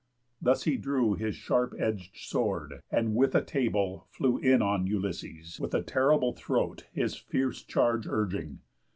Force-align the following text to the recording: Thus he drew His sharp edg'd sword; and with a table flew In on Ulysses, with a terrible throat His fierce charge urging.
Thus 0.41 0.63
he 0.63 0.77
drew 0.77 1.13
His 1.13 1.35
sharp 1.35 1.75
edg'd 1.79 2.17
sword; 2.17 2.81
and 2.89 3.13
with 3.15 3.35
a 3.35 3.43
table 3.43 4.07
flew 4.09 4.39
In 4.39 4.59
on 4.59 4.87
Ulysses, 4.87 5.59
with 5.59 5.75
a 5.75 5.83
terrible 5.83 6.33
throat 6.33 6.87
His 6.91 7.15
fierce 7.15 7.61
charge 7.61 8.07
urging. 8.07 8.61